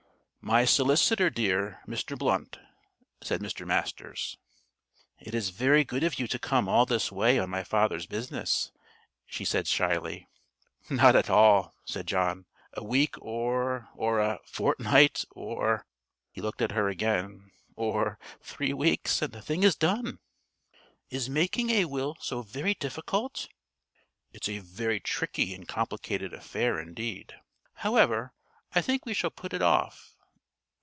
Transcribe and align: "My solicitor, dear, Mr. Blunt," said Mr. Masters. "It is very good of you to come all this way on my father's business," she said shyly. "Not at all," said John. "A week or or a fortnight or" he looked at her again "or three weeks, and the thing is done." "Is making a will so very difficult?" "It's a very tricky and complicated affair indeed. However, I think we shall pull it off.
"My 0.43 0.65
solicitor, 0.65 1.29
dear, 1.29 1.81
Mr. 1.87 2.17
Blunt," 2.17 2.57
said 3.21 3.41
Mr. 3.41 3.63
Masters. 3.63 4.39
"It 5.19 5.35
is 5.35 5.51
very 5.51 5.83
good 5.83 6.03
of 6.03 6.17
you 6.17 6.27
to 6.29 6.39
come 6.39 6.67
all 6.67 6.87
this 6.87 7.11
way 7.11 7.37
on 7.37 7.51
my 7.51 7.63
father's 7.63 8.07
business," 8.07 8.71
she 9.27 9.45
said 9.45 9.67
shyly. 9.67 10.27
"Not 10.89 11.15
at 11.15 11.29
all," 11.29 11.75
said 11.85 12.07
John. 12.07 12.47
"A 12.73 12.83
week 12.83 13.13
or 13.21 13.89
or 13.93 14.19
a 14.19 14.39
fortnight 14.47 15.25
or" 15.29 15.85
he 16.33 16.41
looked 16.41 16.63
at 16.63 16.71
her 16.71 16.89
again 16.89 17.51
"or 17.75 18.17
three 18.41 18.73
weeks, 18.73 19.21
and 19.21 19.33
the 19.33 19.43
thing 19.43 19.61
is 19.61 19.75
done." 19.75 20.17
"Is 21.11 21.29
making 21.29 21.69
a 21.69 21.85
will 21.85 22.17
so 22.19 22.41
very 22.41 22.73
difficult?" 22.73 23.47
"It's 24.33 24.49
a 24.49 24.57
very 24.57 24.99
tricky 24.99 25.53
and 25.53 25.67
complicated 25.67 26.33
affair 26.33 26.79
indeed. 26.79 27.35
However, 27.75 28.33
I 28.73 28.81
think 28.81 29.05
we 29.05 29.13
shall 29.13 29.29
pull 29.29 29.53
it 29.53 29.61
off. 29.61 30.15